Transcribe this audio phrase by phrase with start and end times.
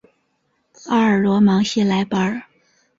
[0.87, 2.41] 阿尔罗芒谢莱班。